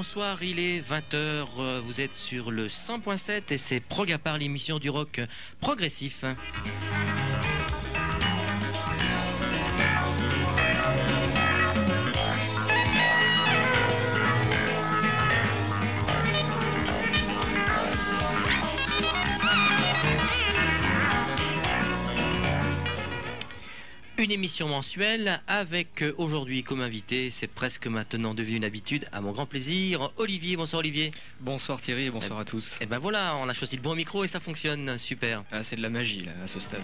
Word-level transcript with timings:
bonsoir. 0.00 0.42
Il 0.42 0.58
est 0.58 0.80
20h. 0.80 1.80
Vous 1.80 2.00
êtes 2.00 2.14
sur 2.14 2.50
le 2.50 2.68
100.7 2.68 3.42
et 3.50 3.58
c'est 3.58 3.80
Progapar, 3.80 4.38
l'émission 4.38 4.78
du 4.78 4.88
rock 4.88 5.20
progressif. 5.60 6.24
Une 24.20 24.32
émission 24.32 24.68
mensuelle 24.68 25.40
avec 25.46 26.02
euh, 26.02 26.12
aujourd'hui 26.18 26.62
comme 26.62 26.82
invité, 26.82 27.30
c'est 27.30 27.46
presque 27.46 27.86
maintenant 27.86 28.34
devenu 28.34 28.56
une 28.56 28.66
habitude, 28.66 29.06
à 29.12 29.22
mon 29.22 29.32
grand 29.32 29.46
plaisir, 29.46 30.12
Olivier. 30.18 30.58
Bonsoir 30.58 30.80
Olivier. 30.80 31.10
Bonsoir 31.40 31.80
Thierry 31.80 32.04
et 32.04 32.10
bonsoir 32.10 32.38
à 32.38 32.44
tous. 32.44 32.76
Et 32.82 32.86
ben 32.86 32.98
voilà, 32.98 33.34
on 33.36 33.48
a 33.48 33.54
choisi 33.54 33.76
le 33.76 33.82
bon 33.82 33.94
micro 33.94 34.22
et 34.22 34.28
ça 34.28 34.38
fonctionne, 34.38 34.98
super. 34.98 35.42
Ah, 35.50 35.62
c'est 35.62 35.76
de 35.76 35.80
la 35.80 35.88
magie 35.88 36.26
là, 36.26 36.32
à 36.44 36.48
ce 36.48 36.60
stade. 36.60 36.82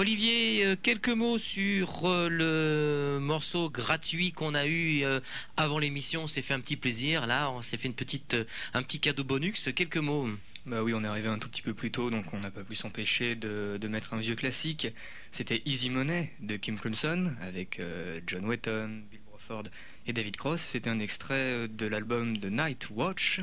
Olivier, 0.00 0.64
euh, 0.64 0.76
quelques 0.80 1.08
mots 1.08 1.38
sur 1.38 2.04
euh, 2.04 2.28
le 2.28 3.18
morceau 3.18 3.68
gratuit 3.68 4.30
qu'on 4.30 4.54
a 4.54 4.64
eu 4.64 5.02
euh, 5.02 5.18
avant 5.56 5.80
l'émission. 5.80 6.22
On 6.22 6.26
s'est 6.28 6.40
fait 6.40 6.54
un 6.54 6.60
petit 6.60 6.76
plaisir. 6.76 7.26
Là, 7.26 7.50
on 7.50 7.62
s'est 7.62 7.76
fait 7.76 7.88
une 7.88 7.94
petite, 7.94 8.36
un 8.74 8.84
petit 8.84 9.00
cadeau 9.00 9.24
bonus. 9.24 9.68
Quelques 9.74 9.96
mots. 9.96 10.28
Bah 10.66 10.84
oui, 10.84 10.94
on 10.94 11.02
est 11.02 11.08
arrivé 11.08 11.26
un 11.26 11.40
tout 11.40 11.48
petit 11.48 11.62
peu 11.62 11.74
plus 11.74 11.90
tôt, 11.90 12.10
donc 12.10 12.32
on 12.32 12.38
n'a 12.38 12.52
pas 12.52 12.62
pu 12.62 12.76
s'empêcher 12.76 13.34
de, 13.34 13.88
mettre 13.88 14.14
un 14.14 14.18
vieux 14.18 14.36
classique. 14.36 14.86
C'était 15.32 15.62
Easy 15.66 15.90
Money 15.90 16.30
de 16.38 16.56
Kim 16.56 16.78
Crimson 16.78 17.32
avec 17.40 17.80
John 18.28 18.44
Wetton, 18.44 19.02
Bill 19.10 19.20
Bruford 19.28 19.64
et 20.06 20.12
David 20.12 20.36
Cross. 20.36 20.60
C'était 20.60 20.90
un 20.90 21.00
extrait 21.00 21.66
de 21.66 21.86
l'album 21.86 22.38
The 22.38 22.52
Night 22.52 22.88
Watch 22.90 23.40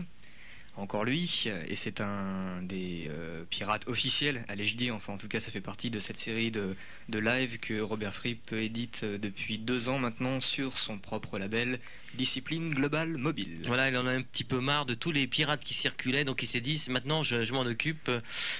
encore 0.78 1.06
lui, 1.06 1.48
et 1.68 1.76
c'est 1.76 2.02
un 2.02 2.62
des 2.62 3.08
euh, 3.10 3.46
pirates 3.50 3.88
officiels, 3.88 4.44
allais-je 4.48 4.76
dire, 4.76 4.96
enfin 4.96 5.14
en 5.14 5.18
tout 5.18 5.28
cas 5.28 5.40
ça 5.40 5.52
fait 5.52 5.62
partie 5.62 5.90
de 5.90 6.00
cette 6.00 6.18
série 6.18 6.52
de, 6.52 6.76
de 7.10 7.20
live 7.20 7.60
que 7.60 7.80
Robert 7.80 8.14
Fripp 8.14 8.52
édite 8.52 9.02
euh, 9.04 9.18
depuis 9.18 9.58
deux 9.58 9.88
ans 9.90 10.00
maintenant 10.00 10.42
sur 10.42 10.78
son 10.78 10.98
propre 10.98 11.40
label 11.40 11.80
Discipline 12.16 12.74
Global 12.74 13.18
Mobile. 13.18 13.60
Voilà, 13.66 13.90
il 13.90 13.98
en 13.98 14.08
a 14.08 14.12
un 14.12 14.22
petit 14.22 14.44
peu 14.44 14.60
marre 14.60 14.86
de 14.86 14.94
tous 14.94 15.12
les 15.12 15.28
pirates 15.28 15.64
qui 15.64 15.74
circulaient, 15.74 16.26
donc 16.26 16.42
il 16.44 16.48
s'est 16.48 16.62
dit 16.62 16.84
maintenant 16.90 17.24
je, 17.24 17.52
m'en 17.52 17.62
occupe 17.62 18.10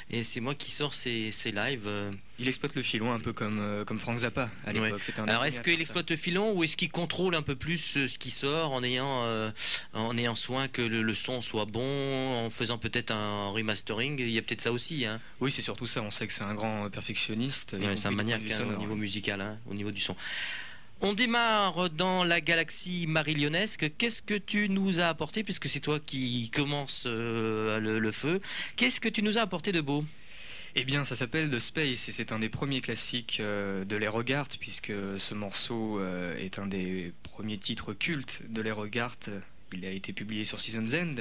et 0.10 0.24
c'est 0.24 0.40
moi 0.40 0.56
qui 0.56 0.72
sors 0.72 0.94
ces, 0.94 1.32
ces 1.32 1.52
lives. 1.52 1.90
Il 2.38 2.48
exploite 2.48 2.76
le 2.76 2.82
filon 2.82 3.14
un 3.14 3.20
peu 3.20 3.32
comme, 3.32 3.60
euh, 3.60 3.86
comme 3.86 3.98
Frank 3.98 4.20
Zappa 4.20 4.50
à 4.66 4.74
l'époque. 4.74 5.10
Alors 5.26 5.46
est-ce 5.46 5.62
qu'il 5.62 5.80
exploite 5.82 6.10
le 6.10 6.18
filon 6.18 6.54
ou 6.54 6.64
est-ce 6.64 6.76
qu'il 6.76 6.92
contrôle 6.92 7.36
un 7.36 7.42
peu 7.42 7.56
plus 7.56 7.78
ce 7.78 8.18
qui 8.18 8.32
sort 8.32 8.74
en 8.74 8.84
ayant, 8.84 9.52
en 9.94 10.18
ayant 10.18 10.36
soin 10.36 10.68
que 10.68 10.82
le, 10.82 11.14
son 11.14 11.42
soit 11.42 11.66
bon, 11.66 12.46
en 12.46 12.50
faisant 12.50 12.78
peut-être 12.78 13.12
un 13.12 13.50
remastering? 13.52 14.20
Il 14.20 14.30
y 14.30 14.38
a 14.38 14.42
peut-être 14.42 14.62
ça 14.62 14.72
aussi. 14.72 15.06
Hein. 15.06 15.22
Oui, 15.40 15.52
c'est 15.52 15.62
surtout 15.62 15.88
ça. 15.88 16.02
On 16.02 16.12
sait 16.12 16.28
que 16.28 16.34
c'est 16.34 16.44
un 16.44 16.54
grand 16.54 16.90
perfectionniste. 16.90 17.76
c'est 17.96 18.08
un 18.08 18.12
maniaque 18.12 18.42
hein, 18.52 18.66
au 18.76 18.78
niveau 18.78 18.96
musical, 18.96 19.42
hein, 19.42 19.58
au 19.70 19.74
niveau 19.74 19.92
du 19.92 20.02
son. 20.02 20.16
On 21.02 21.14
démarre 21.14 21.90
dans 21.90 22.24
la 22.24 22.40
galaxie 22.40 23.06
marillionesque. 23.06 23.92
Qu'est-ce 23.98 24.22
que 24.22 24.34
tu 24.34 24.70
nous 24.70 25.02
as 25.02 25.08
apporté, 25.08 25.44
puisque 25.44 25.68
c'est 25.68 25.82
toi 25.82 26.00
qui 26.00 26.50
commence 26.52 27.04
euh, 27.06 27.80
le, 27.80 28.12
feu 28.12 28.42
Qu'est-ce 28.78 29.02
que 29.02 29.10
tu 29.10 29.22
nous 29.22 29.38
as 29.38 29.42
apporté 29.42 29.72
de 29.74 29.82
beau? 29.82 30.06
Eh 30.76 30.84
bien, 30.86 31.04
ça 31.06 31.16
s'appelle 31.16 31.50
The 31.50 31.60
Space 31.60 32.10
et 32.10 32.12
c'est 32.12 32.32
un 32.32 32.40
des 32.40 32.50
premiers 32.50 32.82
classiques 32.82 33.38
euh, 33.40 33.84
de 33.84 33.96
Les 33.98 34.08
Regards, 34.08 34.48
puisque 34.60 34.94
ce 35.18 35.34
morceau 35.34 36.00
euh, 36.00 36.38
est 36.38 36.60
un 36.60 36.68
des 36.68 37.14
premiers 37.24 37.58
titres 37.58 37.94
cultes 37.94 38.42
de 38.48 38.62
Les 38.62 38.72
Regards 38.72 39.18
il 39.76 39.86
a 39.86 39.92
été 39.92 40.14
publié 40.14 40.46
sur 40.46 40.60
Season's 40.62 40.94
End, 40.94 41.16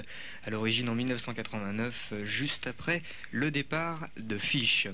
à 0.44 0.50
l'origine 0.50 0.88
en 0.88 0.94
1989, 0.94 2.14
juste 2.24 2.66
après 2.66 3.02
le 3.30 3.50
départ 3.50 4.08
de 4.16 4.38
Fish. 4.38 4.88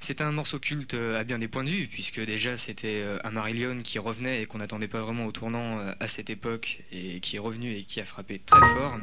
C'est 0.00 0.20
un 0.20 0.32
morceau 0.32 0.58
culte 0.58 0.94
à 0.94 1.24
bien 1.24 1.38
des 1.38 1.48
points 1.48 1.64
de 1.64 1.70
vue, 1.70 1.86
puisque 1.86 2.20
déjà 2.20 2.58
c'était 2.58 3.02
euh, 3.02 3.18
un 3.24 3.30
Marillion 3.30 3.82
qui 3.82 3.98
revenait 3.98 4.42
et 4.42 4.46
qu'on 4.46 4.58
n'attendait 4.58 4.88
pas 4.88 5.02
vraiment 5.02 5.26
au 5.26 5.32
tournant 5.32 5.78
euh, 5.78 5.92
à 6.00 6.08
cette 6.08 6.30
époque, 6.30 6.80
et 6.90 7.20
qui 7.20 7.36
est 7.36 7.40
revenu 7.40 7.74
et 7.74 7.84
qui 7.84 8.00
a 8.00 8.04
frappé 8.04 8.38
très 8.38 8.60
fort. 8.60 8.98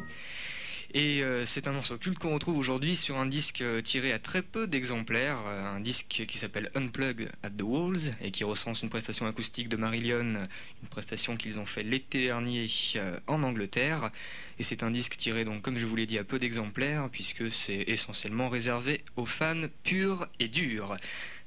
Et 0.91 1.21
euh, 1.21 1.45
c'est 1.45 1.67
un 1.67 1.71
morceau 1.71 1.99
culte 1.99 2.17
qu'on 2.17 2.33
retrouve 2.33 2.57
aujourd'hui 2.57 2.95
sur 2.95 3.17
un 3.17 3.27
disque 3.27 3.61
euh, 3.61 3.79
tiré 3.79 4.11
à 4.11 4.17
très 4.17 4.41
peu 4.41 4.65
d'exemplaires, 4.65 5.37
euh, 5.45 5.75
un 5.75 5.79
disque 5.79 6.23
qui 6.27 6.37
s'appelle 6.39 6.71
Unplugged 6.73 7.31
at 7.43 7.51
the 7.51 7.61
Walls 7.61 8.15
et 8.21 8.31
qui 8.31 8.43
recense 8.43 8.81
une 8.81 8.89
prestation 8.89 9.27
acoustique 9.27 9.69
de 9.69 9.77
Marillion, 9.77 10.47
une 10.81 10.89
prestation 10.89 11.37
qu'ils 11.37 11.59
ont 11.59 11.65
fait 11.65 11.83
l'été 11.83 12.25
dernier 12.25 12.67
en 13.27 13.43
Angleterre. 13.43 14.11
Et 14.57 14.63
c'est 14.63 14.81
un 14.81 14.89
disque 14.89 15.15
tiré 15.15 15.45
donc, 15.45 15.61
comme 15.61 15.77
je 15.77 15.85
vous 15.85 15.95
l'ai 15.95 16.07
dit, 16.07 16.17
à 16.17 16.23
peu 16.23 16.39
d'exemplaires, 16.39 17.07
puisque 17.11 17.51
c'est 17.51 17.83
essentiellement 17.87 18.49
réservé 18.49 19.03
aux 19.15 19.27
fans 19.27 19.67
purs 19.83 20.27
et 20.39 20.47
durs. 20.47 20.97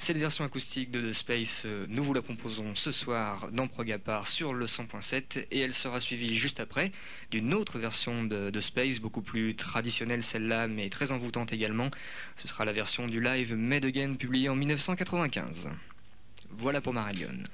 Cette 0.02 0.16
version 0.16 0.44
acoustique 0.44 0.90
de 0.90 1.10
The 1.10 1.12
Space, 1.12 1.64
nous 1.86 2.02
vous 2.02 2.12
la 2.12 2.22
proposons 2.22 2.74
ce 2.74 2.90
soir 2.90 3.48
dans 3.52 3.68
Progapar 3.68 4.26
sur 4.26 4.52
le 4.52 4.66
100.7 4.66 5.46
et 5.52 5.60
elle 5.60 5.72
sera 5.72 6.00
suivie 6.00 6.36
juste 6.36 6.58
après 6.58 6.90
d'une 7.30 7.54
autre 7.54 7.78
version 7.78 8.24
de, 8.24 8.50
The 8.50 8.58
Space, 8.58 8.98
beaucoup 8.98 9.22
plus 9.22 9.54
traditionnelle 9.54 10.24
celle-là, 10.24 10.66
mais 10.66 10.90
très 10.90 11.12
envoûtante 11.12 11.52
également. 11.52 11.88
Ce 12.36 12.48
sera 12.48 12.64
la 12.64 12.72
version 12.72 13.06
du 13.06 13.20
live 13.20 13.54
Made 13.54 13.84
Again 13.84 14.16
publiée 14.16 14.48
en 14.48 14.56
1995. 14.56 15.68
Voilà 16.50 16.80
pour 16.80 16.94
Marillion. 16.94 17.44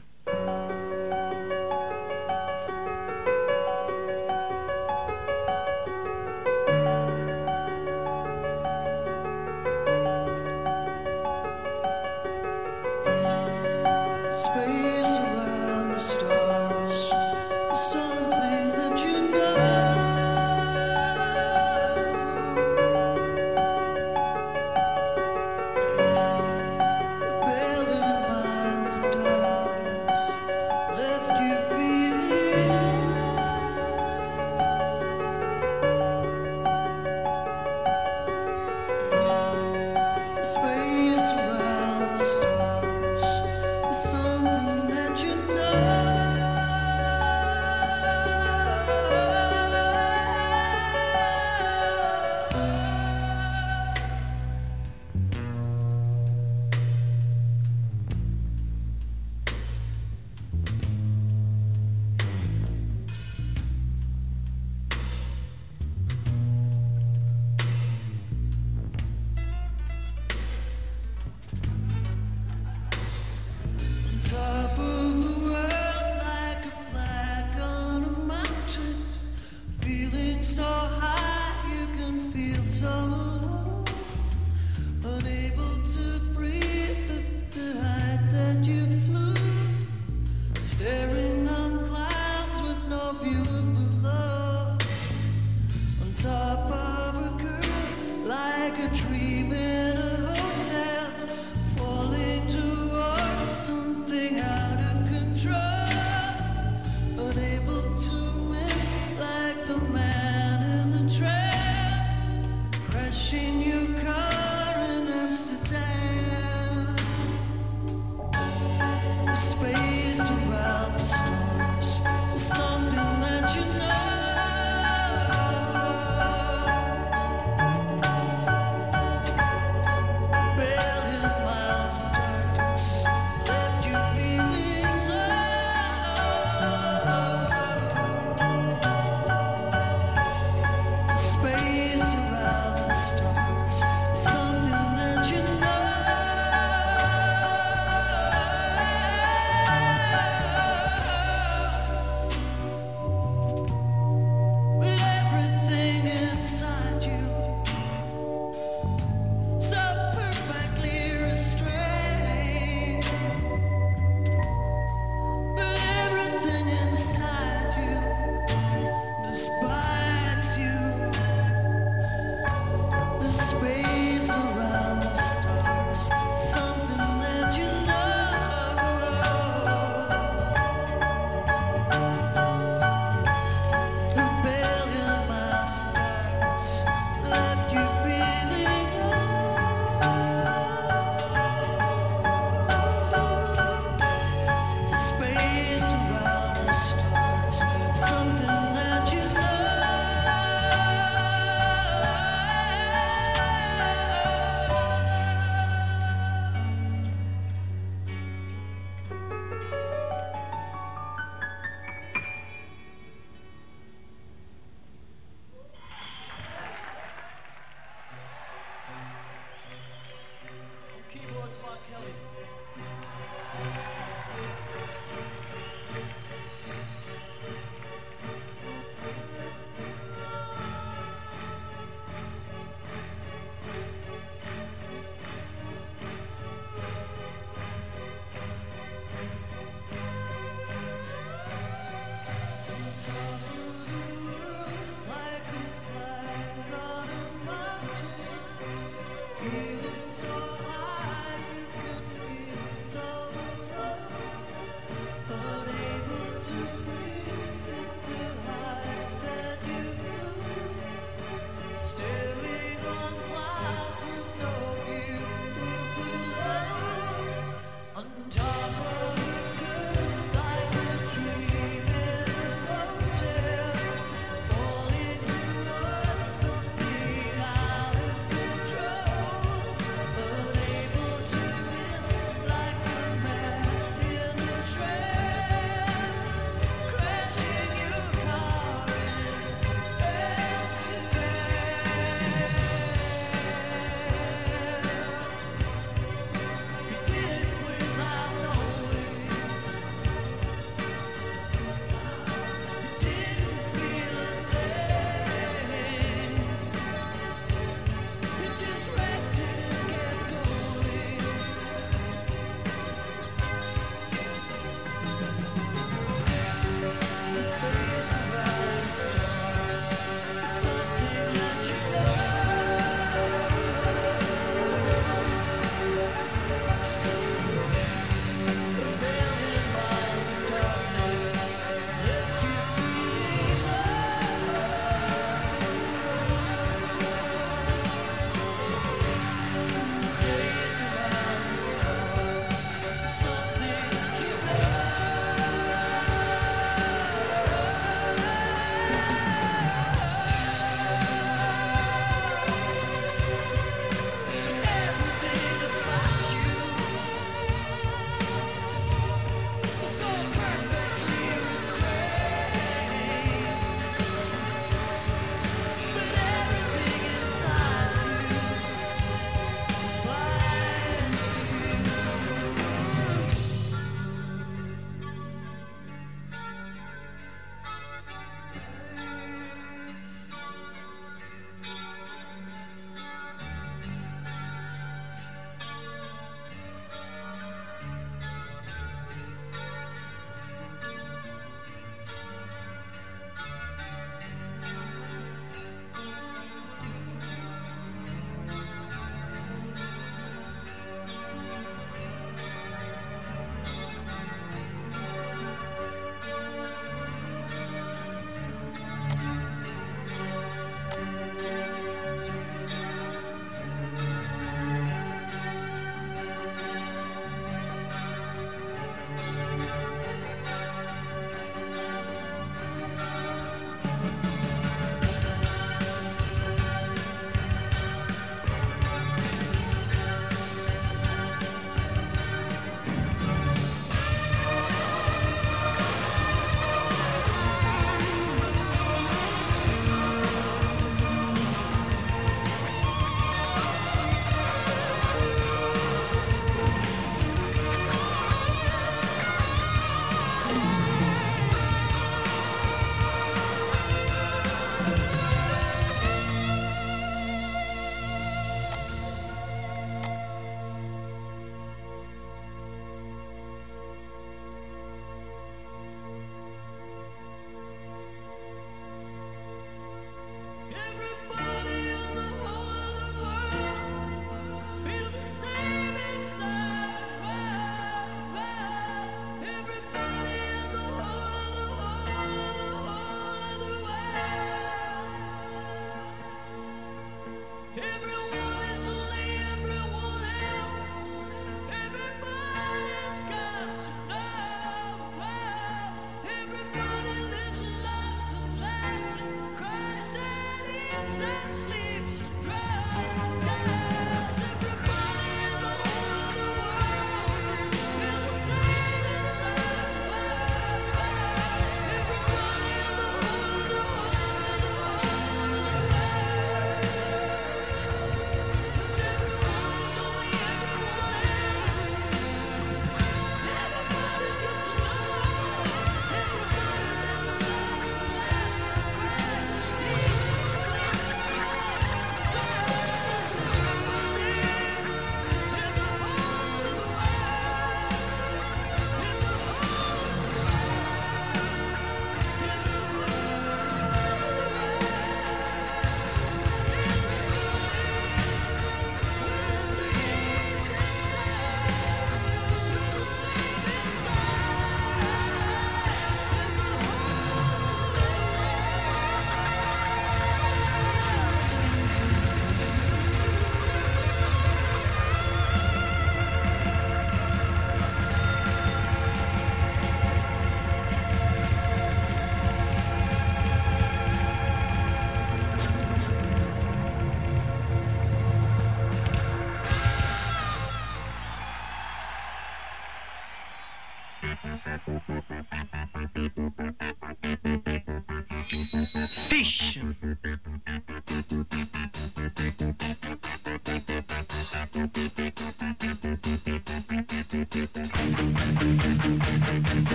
Search. 501.18 501.97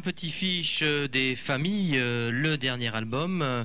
Un 0.00 0.02
petit 0.02 0.30
fiche 0.30 0.82
des 0.82 1.36
familles, 1.36 1.98
euh, 1.98 2.30
le 2.30 2.56
dernier 2.56 2.88
album, 2.96 3.42
euh, 3.42 3.64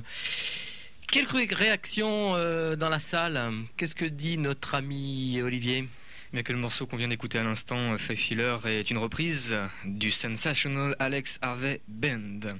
Quelques 1.10 1.50
réactions 1.50 2.34
euh, 2.34 2.76
dans 2.76 2.90
la 2.90 2.98
salle. 2.98 3.40
Qu'est-ce 3.78 3.94
que 3.94 4.04
dit 4.04 4.36
notre 4.36 4.74
ami 4.74 5.40
Olivier? 5.40 5.88
Bien 6.34 6.42
que 6.42 6.52
le 6.52 6.58
morceau 6.58 6.84
qu'on 6.84 6.98
vient 6.98 7.08
d'écouter 7.08 7.38
à 7.38 7.42
l'instant, 7.42 7.94
euh, 7.94 7.96
Faith 7.96 8.18
Filler, 8.18 8.58
est 8.66 8.90
une 8.90 8.98
reprise 8.98 9.56
du 9.86 10.10
Sensational 10.10 10.94
Alex 10.98 11.38
Harvey 11.40 11.80
Band. 11.88 12.58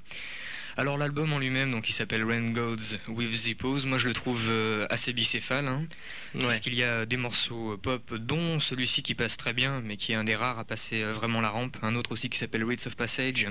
Alors 0.78 0.98
l'album 0.98 1.32
en 1.32 1.38
lui-même, 1.38 1.70
donc 1.70 1.88
il 1.88 1.94
s'appelle 1.94 2.22
Rain 2.22 2.50
Gods 2.50 2.98
with 3.08 3.32
Zippos, 3.32 3.86
moi 3.86 3.96
je 3.96 4.08
le 4.08 4.12
trouve 4.12 4.42
euh, 4.46 4.86
assez 4.90 5.14
bicéphale, 5.14 5.66
hein, 5.68 5.86
parce 6.38 6.60
qu'il 6.60 6.74
y 6.74 6.82
a 6.82 7.06
des 7.06 7.16
morceaux 7.16 7.72
euh, 7.72 7.76
pop, 7.78 8.14
dont 8.14 8.60
celui-ci 8.60 9.02
qui 9.02 9.14
passe 9.14 9.38
très 9.38 9.54
bien, 9.54 9.80
mais 9.80 9.96
qui 9.96 10.12
est 10.12 10.16
un 10.16 10.24
des 10.24 10.36
rares 10.36 10.58
à 10.58 10.64
passer 10.64 11.02
euh, 11.02 11.14
vraiment 11.14 11.40
la 11.40 11.48
rampe, 11.48 11.78
un 11.80 11.94
autre 11.94 12.12
aussi 12.12 12.28
qui 12.28 12.36
s'appelle 12.36 12.62
Rites 12.62 12.86
of 12.86 12.94
Passage, 12.94 13.46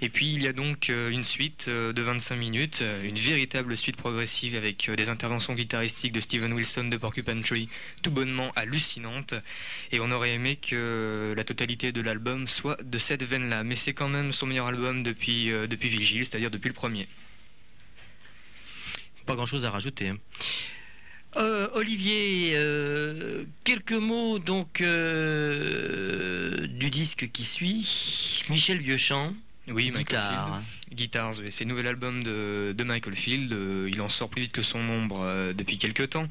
et 0.00 0.08
puis 0.08 0.32
il 0.32 0.42
y 0.42 0.46
a 0.46 0.54
donc 0.54 0.88
une 0.88 1.22
suite 1.22 1.68
de 1.68 2.02
25 2.02 2.36
minutes, 2.36 2.82
une 3.04 3.18
véritable 3.18 3.76
suite 3.76 3.96
progressive 3.96 4.56
avec 4.56 4.90
des 4.90 5.10
interventions 5.10 5.54
guitaristiques 5.54 6.12
de 6.12 6.20
Steven 6.20 6.50
Wilson 6.50 6.84
de 6.84 6.96
Porcupine 6.96 7.42
Tree, 7.42 7.68
tout 8.02 8.10
bonnement 8.10 8.52
hallucinantes, 8.56 9.34
et 9.92 10.00
on 10.00 10.10
aurait 10.10 10.32
aimé 10.32 10.56
que 10.56 11.34
la 11.36 11.44
totalité 11.44 11.92
de 11.92 12.00
l'album 12.00 12.48
soit 12.48 12.82
de 12.82 12.96
cette 12.96 13.22
veine-là, 13.22 13.64
mais 13.64 13.74
c'est 13.74 13.92
quand 13.92 14.08
même 14.08 14.32
son 14.32 14.46
meilleur 14.46 14.68
album 14.68 15.02
depuis, 15.02 15.50
depuis 15.68 15.90
Vigil, 15.90 16.24
c'est-à-dire 16.24 16.50
depuis 16.50 16.69
le 16.70 16.74
premier. 16.74 17.06
Pas 19.26 19.34
grand-chose 19.34 19.66
à 19.66 19.70
rajouter. 19.70 20.08
Hein. 20.08 20.18
Euh, 21.36 21.68
Olivier, 21.74 22.52
euh, 22.54 23.44
quelques 23.62 23.92
mots 23.92 24.40
donc 24.40 24.80
euh, 24.80 26.66
du 26.66 26.90
disque 26.90 27.30
qui 27.32 27.44
suit. 27.44 28.44
Michel 28.48 28.78
Vieuchamp. 28.78 29.34
Oui, 29.68 29.90
Guitare. 29.90 30.62
Guitars, 30.92 31.34
c'est 31.50 31.64
le 31.64 31.70
nouvel 31.70 31.86
album 31.86 32.24
de, 32.24 32.82
Michael 32.82 33.14
Field. 33.14 33.54
il 33.88 34.00
en 34.00 34.08
sort 34.08 34.28
plus 34.28 34.42
vite 34.42 34.52
que 34.52 34.62
son 34.62 34.82
nombre 34.82 35.52
depuis 35.52 35.78
quelques 35.78 36.10
temps. 36.10 36.26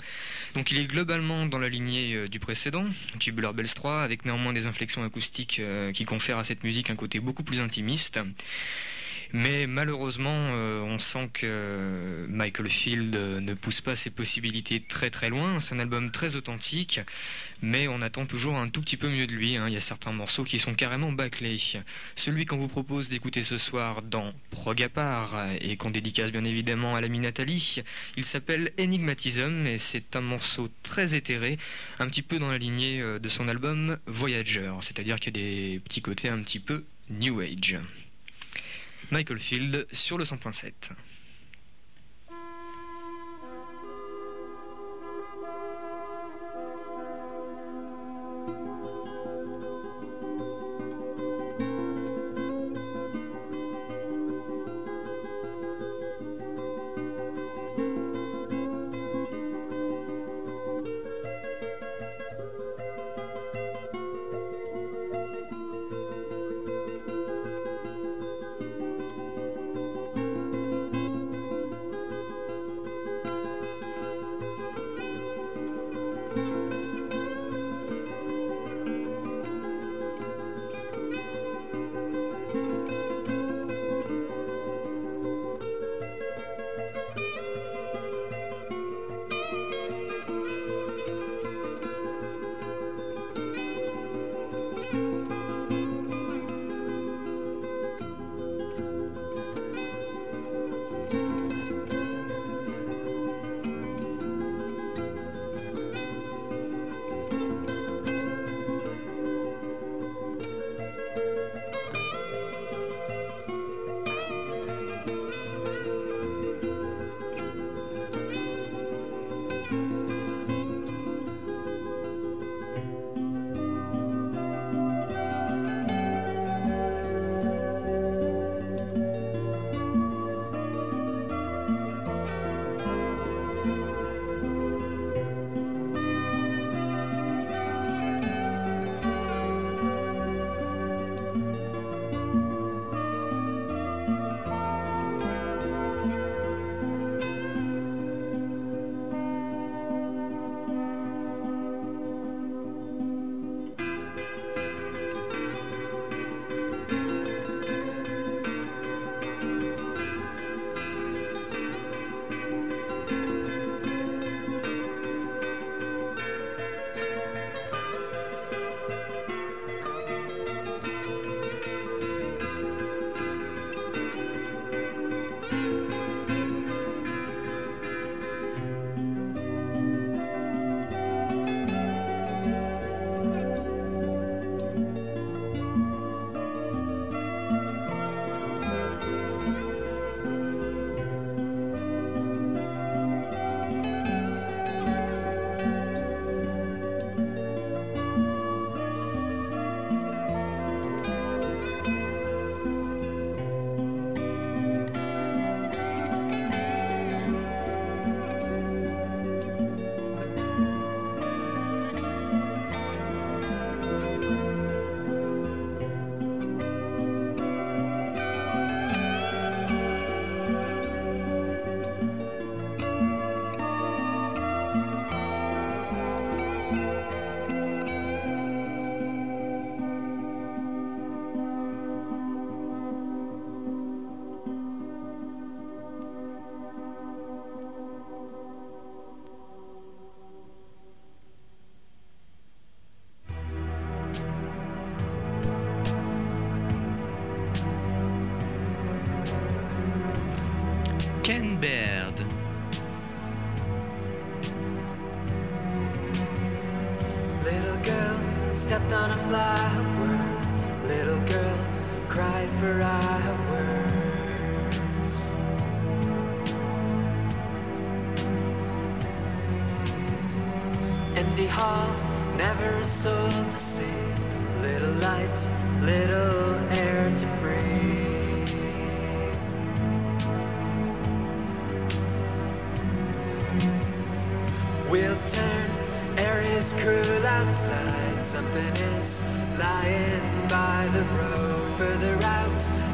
Donc 0.56 0.72
il 0.72 0.80
est 0.80 0.88
globalement 0.88 1.46
dans 1.46 1.60
la 1.60 1.70
lignée 1.70 2.28
du 2.28 2.40
précédent, 2.40 2.86
Tubular 3.20 3.54
Bells 3.54 3.74
3, 3.74 4.02
avec 4.02 4.26
néanmoins 4.26 4.52
des 4.52 4.66
inflexions 4.66 5.04
acoustiques 5.04 5.62
qui 5.94 6.04
confèrent 6.04 6.40
à 6.40 6.44
cette 6.44 6.66
musique 6.66 6.90
un 6.90 6.98
côté 6.98 7.22
beaucoup 7.22 7.44
plus 7.44 7.62
intimiste. 7.62 8.20
Mais 9.32 9.68
malheureusement, 9.68 10.32
euh, 10.34 10.82
on 10.82 10.98
sent 10.98 11.30
que 11.34 12.26
Michael 12.30 12.70
Field 12.70 13.16
euh, 13.16 13.40
ne 13.40 13.54
pousse 13.54 13.80
pas 13.80 13.96
ses 13.96 14.10
possibilités 14.10 14.80
très 14.80 15.12
très 15.12 15.30
loin. 15.30 15.60
C'est 15.60 15.76
un 15.76 15.80
album 15.80 16.10
très 16.10 16.36
authentique, 16.36 17.00
mais 17.62 17.88
on 17.88 18.02
attend 18.02 18.26
toujours 18.26 18.58
un 18.58 18.70
tout 18.70 18.82
petit 18.82 18.98
peu 18.98 19.08
mieux 19.08 19.28
de 19.28 19.34
lui. 19.34 19.56
Hein. 19.56 19.68
Il 19.68 19.74
y 19.76 19.78
a 19.78 19.82
certains 19.82 20.14
morceaux 20.14 20.44
qui 20.44 20.58
sont 20.58 20.74
carrément 20.74 21.12
bâclés. 21.12 21.62
Celui 22.16 22.48
qu'on 22.48 22.58
vous 22.58 22.68
propose 22.68 23.10
d'écouter 23.10 23.44
ce 23.44 23.60
soir 23.60 24.02
dans 24.02 24.34
Progapar 24.50 25.52
et 25.62 25.78
qu'on 25.78 25.92
dédicace 25.92 26.32
bien 26.32 26.44
évidemment 26.44 26.96
à 26.96 27.02
l'ami 27.02 27.20
Nathalie, 27.20 27.84
il 28.18 28.26
s'appelle 28.26 28.72
Enigmatism 28.80 29.68
et 29.68 29.78
c'est 29.78 30.16
un 30.16 30.22
morceau 30.22 30.70
très 30.82 31.14
éthéré, 31.14 31.60
un 32.00 32.08
petit 32.08 32.24
peu 32.24 32.40
dans 32.40 32.50
la 32.50 32.58
lignée 32.58 33.00
euh, 33.02 33.20
de 33.20 33.30
son 33.30 33.48
album 33.48 34.00
Voyager, 34.08 34.74
c'est-à-dire 34.82 35.20
qu'il 35.20 35.38
y 35.38 35.40
a 35.40 35.44
des 35.44 35.80
petits 35.82 36.02
côtés 36.02 36.30
un 36.30 36.42
petit 36.42 36.60
peu 36.60 36.84
New 37.12 37.42
Age. 37.42 37.78
Michael 39.12 39.40
Field 39.40 39.88
sur 39.92 40.18
le 40.18 40.24
100.7. 40.24 40.72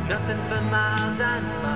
Nothing 0.07 0.37
for 0.47 0.61
miles 0.61 1.19
and 1.19 1.45
miles. 1.63 1.74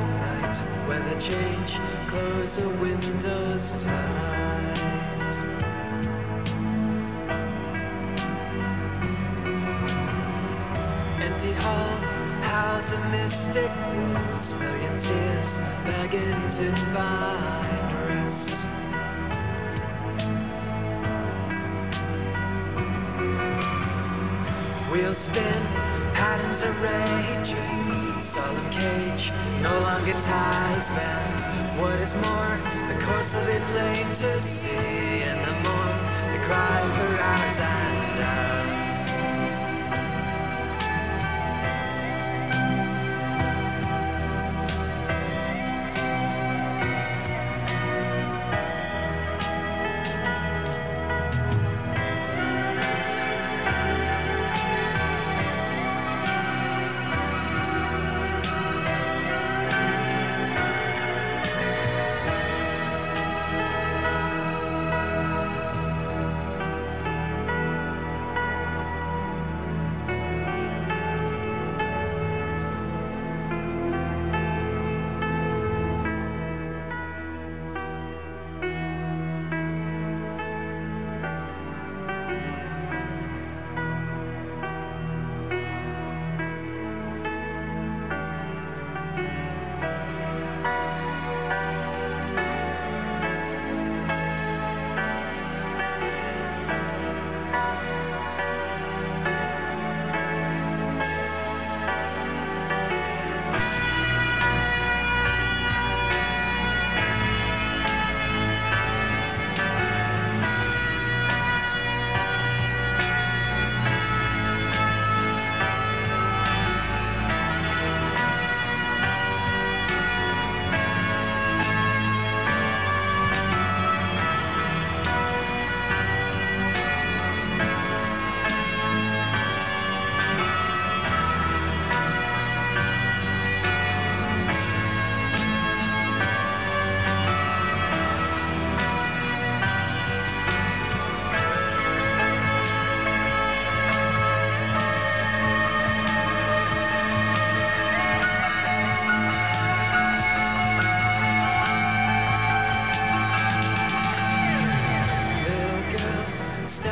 That 0.00 0.42
night. 0.42 0.88
Weather 0.88 1.20
change, 1.20 1.78
close 2.08 2.56
the 2.56 2.68
windows 2.68 3.84
tight. 3.84 5.36
Empty 11.20 11.52
hall, 11.52 11.96
howls 12.42 12.92
of 12.92 13.00
mystic 13.10 13.70
wolves, 13.92 14.54
million 14.54 14.98
tears 14.98 15.60
begging 15.84 16.48
to 16.58 16.72
find 16.92 17.92
rest. 18.08 18.50
Wheels 24.90 25.18
spin, 25.18 25.62
patterns 26.14 26.62
are 26.62 26.72
raging. 26.82 27.95
Solemn 28.36 28.70
cage 28.70 29.32
no 29.62 29.80
longer 29.80 30.12
ties 30.20 30.90
them. 30.90 31.80
What 31.80 31.98
is 32.00 32.14
more, 32.14 32.60
the 32.86 33.02
course 33.02 33.32
will 33.32 33.46
be 33.46 33.58
plain 33.72 34.12
to 34.12 34.40
see. 34.42 35.22
In 35.22 35.38
the 35.40 35.52
morn, 35.64 35.98
they 36.30 36.44
cry 36.44 36.82
for 36.98 37.18
hours 37.18 37.58
and 37.58 38.20
hours. 38.20 38.65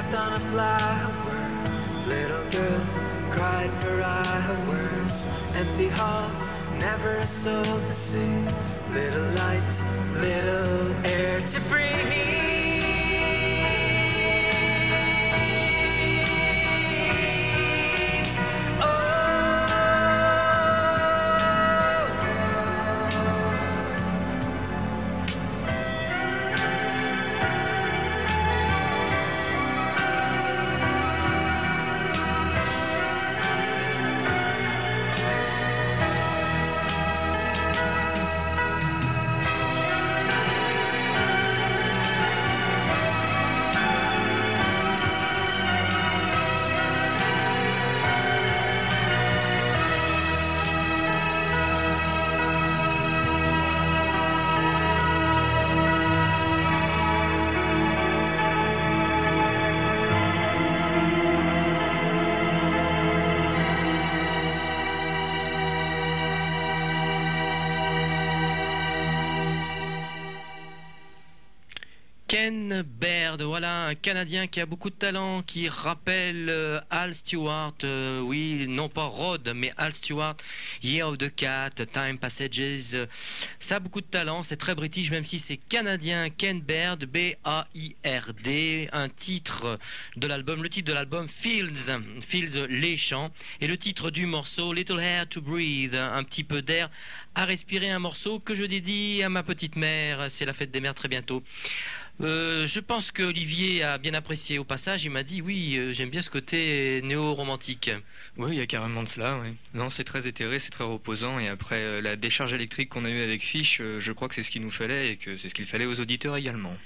Stepped 0.04 0.14
on 0.14 0.32
a 0.34 0.40
flower. 0.50 2.06
Little 2.06 2.44
girl 2.50 2.86
cried 3.30 3.70
for 3.80 4.02
hours. 4.02 5.26
Empty 5.54 5.88
hall, 5.88 6.30
never 6.78 7.16
a 7.16 7.26
soul 7.26 7.64
to 7.64 7.92
see. 7.92 8.44
Little 8.92 9.30
light, 9.32 9.82
little 10.14 11.06
air 11.06 11.40
to 11.40 11.60
breathe. 11.62 12.63
Un 73.84 73.94
Canadien 73.94 74.46
qui 74.46 74.60
a 74.60 74.66
beaucoup 74.66 74.90
de 74.90 74.94
talent, 74.94 75.42
qui 75.42 75.68
rappelle 75.68 76.48
euh, 76.48 76.80
Al 76.90 77.14
Stewart, 77.14 77.74
euh, 77.84 78.20
oui, 78.20 78.66
non 78.68 78.88
pas 78.88 79.04
Rod, 79.04 79.52
mais 79.54 79.72
Al 79.76 79.92
Stewart, 79.94 80.36
Year 80.82 81.08
of 81.08 81.18
the 81.18 81.34
Cat, 81.34 81.70
Time 81.92 82.18
Passages. 82.18 82.94
euh, 82.94 83.06
ça 83.60 83.76
a 83.76 83.80
beaucoup 83.80 84.00
de 84.00 84.06
talent, 84.06 84.42
c'est 84.42 84.56
très 84.56 84.74
british, 84.74 85.10
même 85.10 85.26
si 85.26 85.38
c'est 85.38 85.56
canadien. 85.56 86.30
Ken 86.30 86.60
Baird, 86.60 87.04
B-A-I-R-D, 87.04 88.88
un 88.92 89.08
titre 89.08 89.78
de 90.16 90.26
l'album, 90.26 90.62
le 90.62 90.68
titre 90.68 90.88
de 90.88 90.94
l'album 90.94 91.28
Fields, 91.28 91.92
Fields 92.26 92.66
les 92.68 92.96
champs, 92.96 93.30
et 93.60 93.66
le 93.66 93.76
titre 93.76 94.10
du 94.10 94.26
morceau 94.26 94.72
Little 94.72 95.00
Air 95.00 95.28
to 95.28 95.40
Breathe, 95.40 95.94
un 95.94 96.24
petit 96.24 96.44
peu 96.44 96.62
d'air 96.62 96.90
à 97.34 97.44
respirer, 97.44 97.90
un 97.90 97.98
morceau 97.98 98.38
que 98.38 98.54
je 98.54 98.64
dédie 98.64 99.22
à 99.22 99.28
ma 99.28 99.42
petite 99.42 99.76
mère. 99.76 100.30
C'est 100.30 100.44
la 100.44 100.52
fête 100.52 100.70
des 100.70 100.80
mères 100.80 100.94
très 100.94 101.08
bientôt. 101.08 101.42
Euh, 102.20 102.66
je 102.68 102.78
pense 102.78 103.10
que 103.10 103.22
Olivier 103.24 103.82
a 103.82 103.98
bien 103.98 104.14
apprécié 104.14 104.58
au 104.58 104.64
passage. 104.64 105.04
Il 105.04 105.10
m'a 105.10 105.24
dit 105.24 105.42
oui, 105.42 105.76
euh, 105.76 105.92
j'aime 105.92 106.10
bien 106.10 106.22
ce 106.22 106.30
côté 106.30 107.00
néo-romantique. 107.02 107.90
Oui, 108.36 108.52
il 108.52 108.58
y 108.58 108.60
a 108.60 108.66
carrément 108.66 109.02
de 109.02 109.08
cela. 109.08 109.38
oui. 109.42 109.56
Non, 109.74 109.90
c'est 109.90 110.04
très 110.04 110.28
éthéré, 110.28 110.58
c'est 110.60 110.70
très 110.70 110.84
reposant. 110.84 111.38
Et 111.40 111.48
après 111.48 111.82
euh, 111.82 112.00
la 112.00 112.16
décharge 112.16 112.52
électrique 112.52 112.90
qu'on 112.90 113.04
a 113.04 113.10
eue 113.10 113.22
avec 113.22 113.42
Fish, 113.42 113.82
je 113.82 114.12
crois 114.12 114.28
que 114.28 114.34
c'est 114.36 114.44
ce 114.44 114.50
qu'il 114.50 114.62
nous 114.62 114.70
fallait 114.70 115.12
et 115.12 115.16
que 115.16 115.36
c'est 115.38 115.48
ce 115.48 115.54
qu'il 115.54 115.66
fallait 115.66 115.86
aux 115.86 116.00
auditeurs 116.00 116.36
également. 116.36 116.76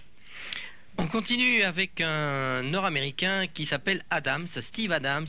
On 1.00 1.06
continue 1.06 1.62
avec 1.62 2.00
un 2.00 2.64
Nord-Américain 2.64 3.46
qui 3.46 3.66
s'appelle 3.66 4.04
Adams, 4.10 4.48
Steve 4.48 4.90
Adams, 4.90 5.28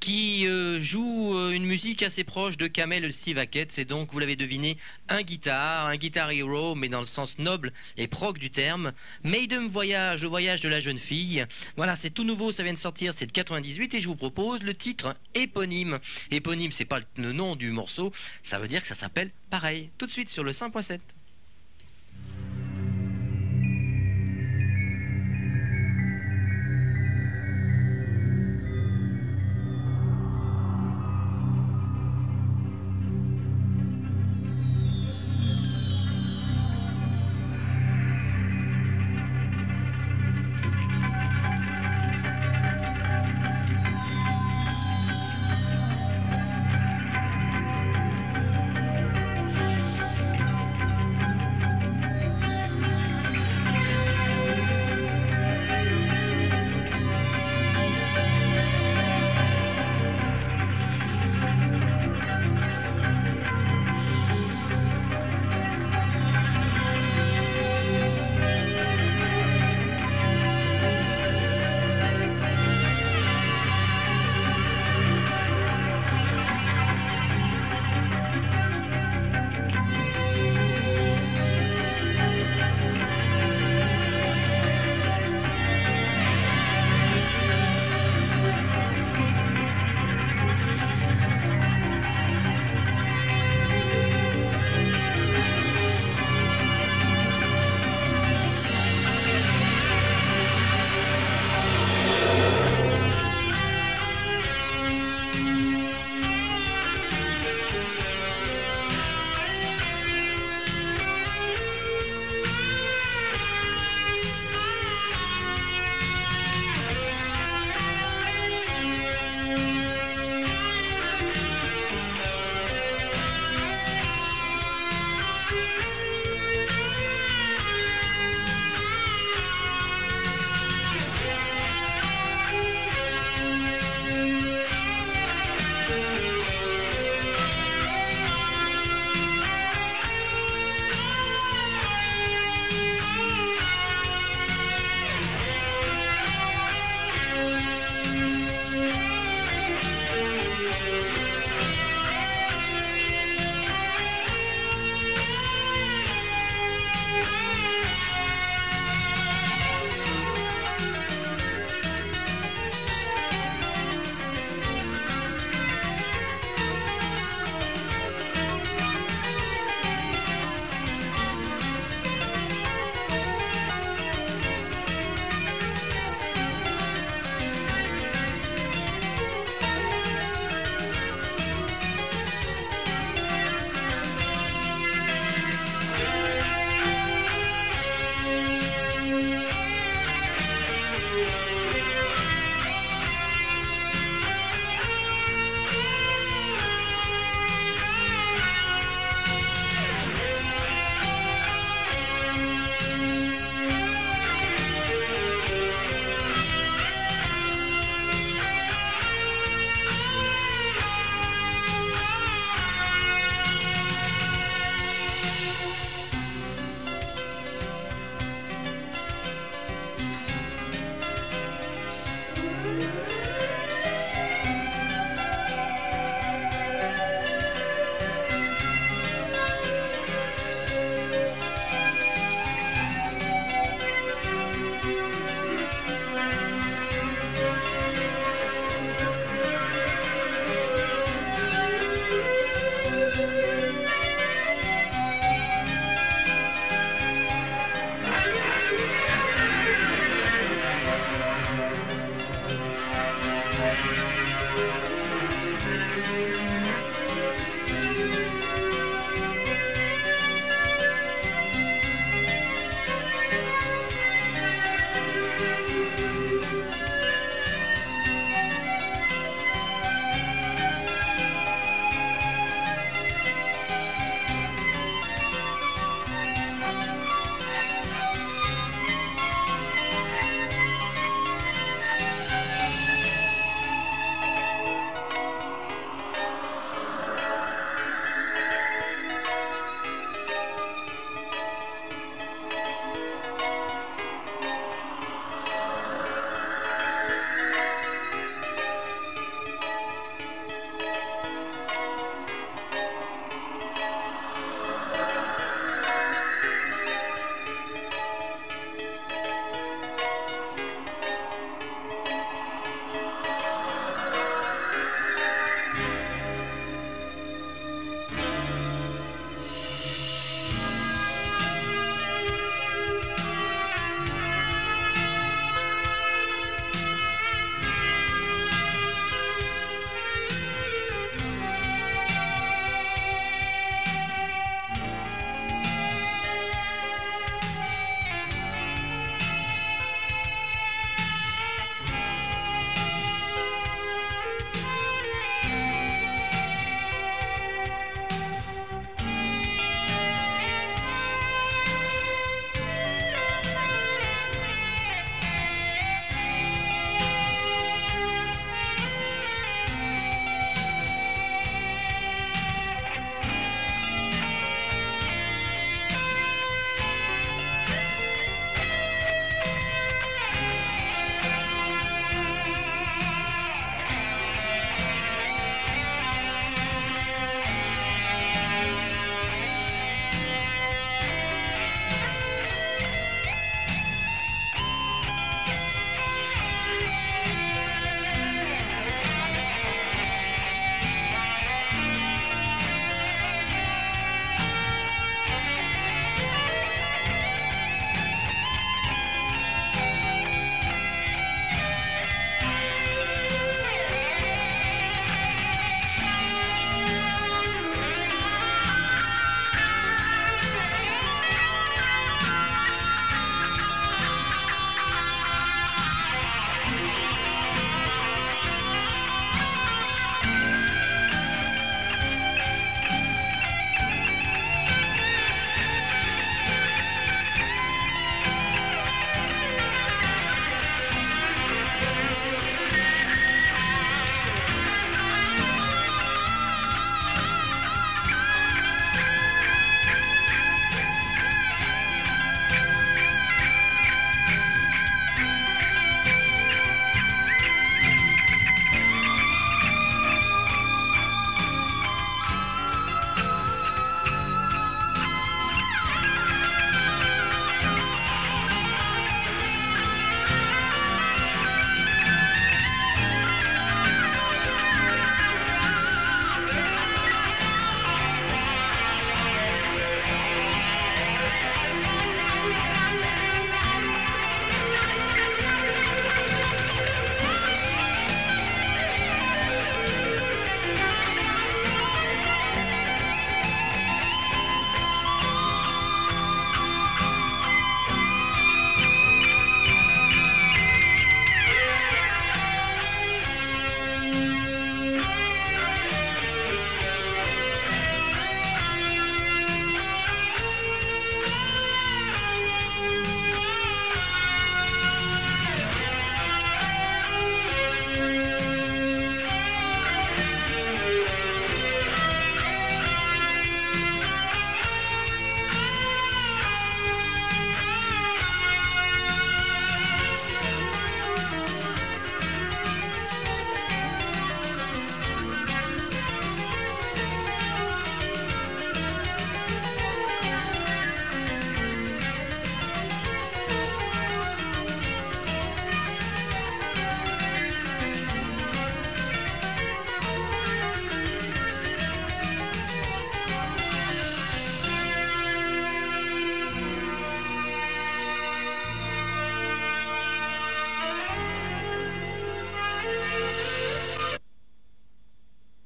qui 0.00 0.46
euh, 0.46 0.80
joue 0.80 1.36
euh, 1.36 1.50
une 1.50 1.66
musique 1.66 2.02
assez 2.02 2.24
proche 2.24 2.56
de 2.56 2.66
Kamel 2.68 3.12
Steve 3.12 3.36
Hackett. 3.36 3.70
C'est 3.70 3.84
donc, 3.84 4.10
vous 4.12 4.18
l'avez 4.18 4.34
deviné, 4.34 4.78
un 5.10 5.20
guitare, 5.20 5.88
un 5.88 5.96
guitar 5.96 6.30
hero, 6.30 6.74
mais 6.74 6.88
dans 6.88 7.00
le 7.00 7.06
sens 7.06 7.38
noble 7.38 7.74
et 7.98 8.08
proc 8.08 8.38
du 8.38 8.50
terme. 8.50 8.92
Maiden 9.24 9.68
Voyage, 9.68 10.22
le 10.22 10.28
voyage 10.28 10.62
de 10.62 10.70
la 10.70 10.80
jeune 10.80 10.98
fille. 10.98 11.44
Voilà, 11.76 11.96
c'est 11.96 12.10
tout 12.10 12.24
nouveau, 12.24 12.50
ça 12.50 12.62
vient 12.62 12.72
de 12.72 12.78
sortir, 12.78 13.12
c'est 13.14 13.26
de 13.26 13.32
98 13.32 13.92
et 13.92 14.00
je 14.00 14.08
vous 14.08 14.16
propose 14.16 14.62
le 14.62 14.74
titre 14.74 15.16
éponyme. 15.34 15.98
Éponyme, 16.30 16.72
c'est 16.72 16.86
pas 16.86 17.00
le 17.18 17.32
nom 17.32 17.56
du 17.56 17.70
morceau, 17.72 18.10
ça 18.42 18.58
veut 18.58 18.68
dire 18.68 18.80
que 18.80 18.88
ça 18.88 18.94
s'appelle 18.94 19.32
pareil. 19.50 19.90
Tout 19.98 20.06
de 20.06 20.12
suite 20.12 20.30
sur 20.30 20.44
le 20.44 20.52
100.7. 20.52 20.98